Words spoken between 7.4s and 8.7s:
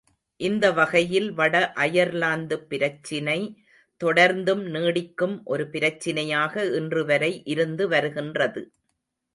இருந்து வருகின்றது.